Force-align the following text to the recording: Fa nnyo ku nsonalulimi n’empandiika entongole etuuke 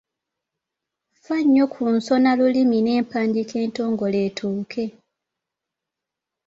Fa 1.23 1.37
nnyo 1.43 1.65
ku 1.73 1.83
nsonalulimi 1.95 2.77
n’empandiika 2.81 3.55
entongole 3.65 4.17
etuuke 4.27 4.85